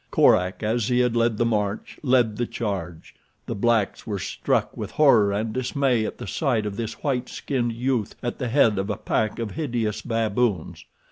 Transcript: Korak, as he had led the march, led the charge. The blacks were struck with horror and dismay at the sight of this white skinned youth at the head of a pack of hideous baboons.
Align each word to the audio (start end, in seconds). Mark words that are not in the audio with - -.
Korak, 0.09 0.63
as 0.63 0.87
he 0.87 0.97
had 1.01 1.15
led 1.15 1.37
the 1.37 1.45
march, 1.45 1.99
led 2.01 2.37
the 2.37 2.47
charge. 2.47 3.13
The 3.45 3.53
blacks 3.53 4.07
were 4.07 4.17
struck 4.17 4.75
with 4.75 4.89
horror 4.89 5.31
and 5.31 5.53
dismay 5.53 6.07
at 6.07 6.17
the 6.17 6.25
sight 6.25 6.65
of 6.65 6.75
this 6.75 7.03
white 7.03 7.29
skinned 7.29 7.73
youth 7.73 8.15
at 8.23 8.39
the 8.39 8.47
head 8.47 8.79
of 8.79 8.89
a 8.89 8.97
pack 8.97 9.37
of 9.37 9.51
hideous 9.51 10.01
baboons. 10.01 10.85